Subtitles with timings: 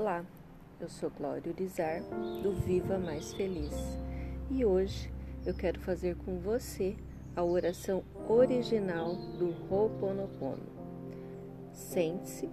[0.00, 0.24] Olá,
[0.80, 2.00] eu sou Glória Urizar
[2.42, 3.74] do Viva Mais Feliz
[4.50, 5.12] e hoje
[5.44, 6.96] eu quero fazer com você
[7.36, 10.64] a oração original do Ho'oponopono.
[11.70, 12.48] Sente-se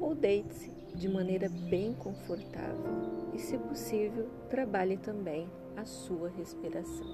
[0.00, 7.06] ou deite-se de maneira bem confortável e, se possível, trabalhe também a sua respiração.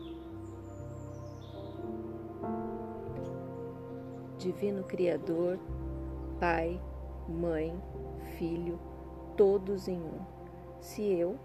[4.39, 5.59] Divino Criador,
[6.41, 6.81] Pai,
[7.29, 7.79] Mãe,
[8.39, 8.81] Filho,
[9.37, 10.21] todos em um.
[10.81, 11.39] Se eu,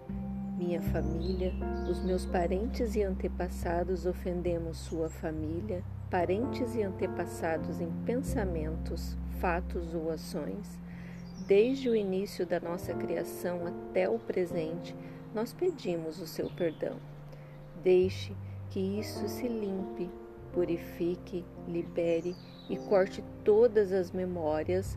[0.56, 1.52] minha família,
[1.90, 10.10] os meus parentes e antepassados ofendemos sua família, parentes e antepassados em pensamentos, fatos ou
[10.10, 10.78] ações,
[11.46, 14.94] desde o início da nossa criação até o presente,
[15.34, 16.96] nós pedimos o seu perdão.
[17.82, 18.32] Deixe
[18.70, 20.08] que isso se limpe,
[20.52, 22.36] purifique, libere
[22.70, 24.96] e corte todas as memórias,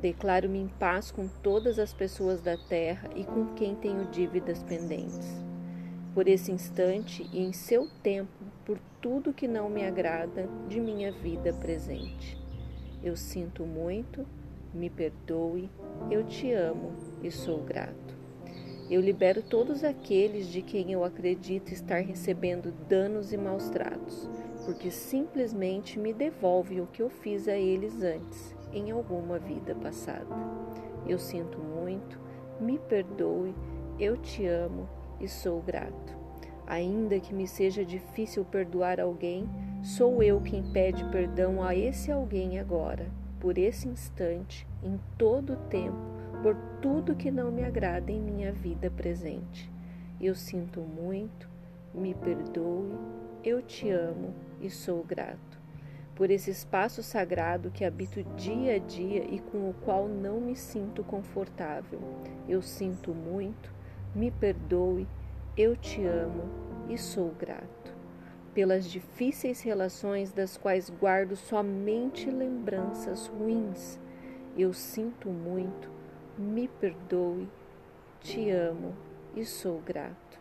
[0.00, 5.28] Declaro-me em paz com todas as pessoas da terra e com quem tenho dívidas pendentes.
[6.14, 8.30] Por esse instante e em seu tempo,
[8.64, 12.38] por tudo que não me agrada de minha vida presente.
[13.02, 14.24] Eu sinto muito,
[14.72, 15.68] me perdoe,
[16.08, 18.16] eu te amo e sou grato.
[18.88, 24.30] Eu libero todos aqueles de quem eu acredito estar recebendo danos e maus tratos,
[24.64, 30.26] porque simplesmente me devolve o que eu fiz a eles antes em alguma vida passada.
[31.06, 32.18] Eu sinto muito,
[32.60, 33.54] me perdoe,
[33.98, 34.88] eu te amo
[35.20, 36.16] e sou grato.
[36.66, 39.48] Ainda que me seja difícil perdoar alguém,
[39.82, 43.06] sou eu quem pede perdão a esse alguém agora,
[43.40, 45.96] por esse instante, em todo o tempo,
[46.42, 49.70] por tudo que não me agrada em minha vida presente.
[50.20, 51.48] Eu sinto muito,
[51.94, 52.98] me perdoe,
[53.42, 55.57] eu te amo e sou grato
[56.18, 60.56] por esse espaço sagrado que habito dia a dia e com o qual não me
[60.56, 62.00] sinto confortável.
[62.48, 63.72] Eu sinto muito,
[64.16, 65.06] me perdoe,
[65.56, 66.42] eu te amo
[66.88, 67.96] e sou grato.
[68.52, 74.00] Pelas difíceis relações das quais guardo somente lembranças ruins,
[74.56, 75.88] eu sinto muito,
[76.36, 77.48] me perdoe,
[78.20, 78.92] te amo
[79.36, 80.40] e sou grato.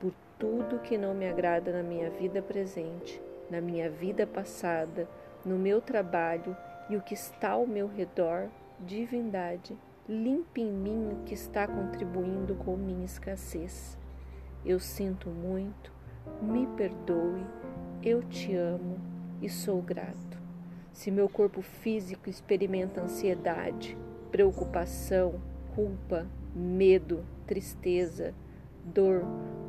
[0.00, 5.08] Por tudo que não me agrada na minha vida presente, na minha vida passada,
[5.44, 6.56] no meu trabalho
[6.88, 8.48] e o que está ao meu redor,
[8.80, 9.76] divindade,
[10.08, 13.98] limpe em mim o que está contribuindo com minha escassez.
[14.64, 15.92] Eu sinto muito,
[16.42, 17.44] me perdoe,
[18.02, 18.98] eu te amo
[19.40, 20.38] e sou grato.
[20.92, 23.96] Se meu corpo físico experimenta ansiedade,
[24.30, 25.40] preocupação,
[25.74, 28.34] culpa, medo, tristeza,
[28.84, 29.22] dor,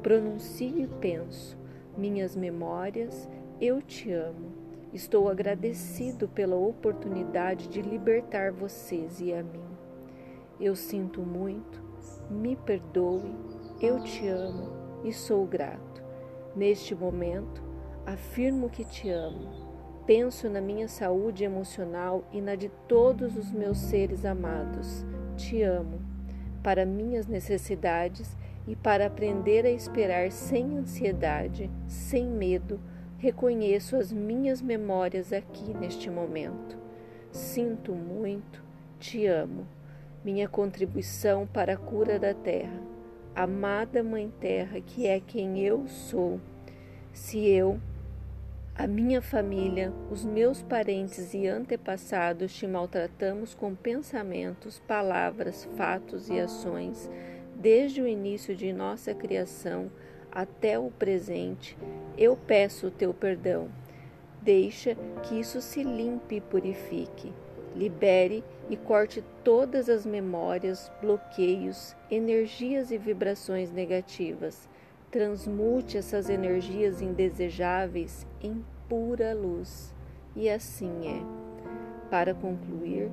[0.04, 1.58] pronuncio e penso
[1.98, 3.30] minhas memórias
[3.60, 4.54] eu te amo.
[4.94, 9.64] Estou agradecido pela oportunidade de libertar vocês e a mim.
[10.60, 11.84] Eu sinto muito,
[12.30, 13.36] me perdoe,
[13.82, 14.70] eu te amo
[15.04, 16.04] e sou grato.
[16.56, 17.62] Neste momento,
[18.06, 19.66] afirmo que te amo.
[20.06, 25.06] Penso na minha saúde emocional e na de todos os meus seres amados.
[25.36, 26.00] Te amo.
[26.64, 28.38] Para minhas necessidades
[28.68, 32.80] e para aprender a esperar sem ansiedade, sem medo,
[33.18, 36.78] reconheço as minhas memórias aqui neste momento.
[37.32, 38.64] Sinto muito,
[39.00, 39.68] te amo,
[40.24, 42.82] minha contribuição para a cura da terra.
[43.36, 46.40] Amada Mãe Terra, que é quem eu sou.
[47.12, 47.80] Se eu,
[48.74, 56.40] a minha família, os meus parentes e antepassados te maltratamos com pensamentos, palavras, fatos e
[56.40, 57.10] ações,
[57.56, 59.90] desde o início de nossa criação,
[60.36, 61.78] até o presente,
[62.18, 63.70] eu peço o teu perdão.
[64.42, 67.32] Deixa que isso se limpe e purifique.
[67.74, 74.68] Libere e corte todas as memórias, bloqueios, energias e vibrações negativas.
[75.10, 79.96] Transmute essas energias indesejáveis em pura luz.
[80.36, 82.10] E assim é.
[82.10, 83.10] Para concluir,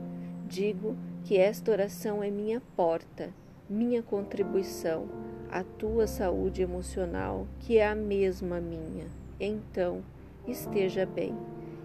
[0.47, 3.31] digo que esta oração é minha porta,
[3.71, 9.05] minha contribuição a tua saúde emocional, que é a mesma minha.
[9.39, 10.03] Então,
[10.49, 11.37] esteja bem.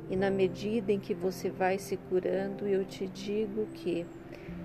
[0.10, 4.06] E na medida em que você vai se curando, eu te digo que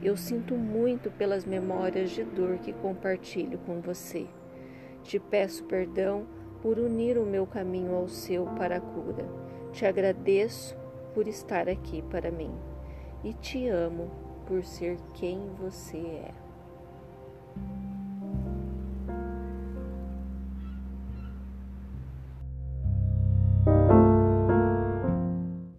[0.03, 4.27] Eu sinto muito pelas memórias de dor que compartilho com você.
[5.03, 6.27] Te peço perdão
[6.61, 9.25] por unir o meu caminho ao seu para a cura.
[9.73, 10.77] Te agradeço
[11.15, 12.53] por estar aqui para mim
[13.25, 14.11] e te amo
[14.47, 16.52] por ser quem você é.